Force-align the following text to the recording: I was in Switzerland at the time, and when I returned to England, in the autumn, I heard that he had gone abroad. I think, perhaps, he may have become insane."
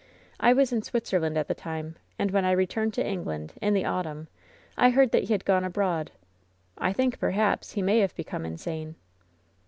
I 0.39 0.51
was 0.53 0.73
in 0.73 0.81
Switzerland 0.81 1.37
at 1.37 1.47
the 1.47 1.53
time, 1.53 1.95
and 2.17 2.31
when 2.31 2.43
I 2.43 2.53
returned 2.53 2.91
to 2.95 3.05
England, 3.05 3.53
in 3.61 3.75
the 3.75 3.85
autumn, 3.85 4.29
I 4.75 4.89
heard 4.89 5.11
that 5.11 5.25
he 5.25 5.33
had 5.35 5.45
gone 5.45 5.63
abroad. 5.63 6.09
I 6.75 6.91
think, 6.91 7.19
perhaps, 7.19 7.73
he 7.73 7.83
may 7.83 7.99
have 7.99 8.15
become 8.15 8.43
insane." 8.43 8.95